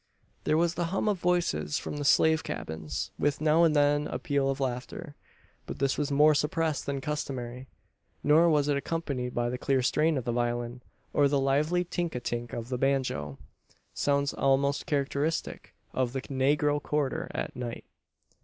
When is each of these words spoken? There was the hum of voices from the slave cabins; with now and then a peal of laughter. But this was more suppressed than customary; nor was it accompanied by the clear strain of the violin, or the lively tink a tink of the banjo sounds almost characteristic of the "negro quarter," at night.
There 0.45 0.57
was 0.57 0.73
the 0.73 0.85
hum 0.85 1.07
of 1.07 1.19
voices 1.19 1.77
from 1.77 1.97
the 1.97 2.05
slave 2.05 2.43
cabins; 2.43 3.11
with 3.19 3.39
now 3.39 3.63
and 3.63 3.75
then 3.75 4.07
a 4.07 4.17
peal 4.17 4.49
of 4.49 4.59
laughter. 4.59 5.13
But 5.67 5.77
this 5.77 5.95
was 5.95 6.09
more 6.11 6.33
suppressed 6.33 6.87
than 6.87 7.01
customary; 7.01 7.67
nor 8.23 8.49
was 8.49 8.67
it 8.67 8.75
accompanied 8.75 9.35
by 9.35 9.51
the 9.51 9.59
clear 9.59 9.83
strain 9.83 10.17
of 10.17 10.23
the 10.25 10.31
violin, 10.31 10.81
or 11.13 11.27
the 11.27 11.39
lively 11.39 11.85
tink 11.85 12.15
a 12.15 12.19
tink 12.19 12.51
of 12.51 12.69
the 12.69 12.79
banjo 12.79 13.37
sounds 13.93 14.33
almost 14.33 14.87
characteristic 14.87 15.75
of 15.93 16.13
the 16.13 16.21
"negro 16.23 16.81
quarter," 16.81 17.27
at 17.31 17.55
night. 17.55 17.85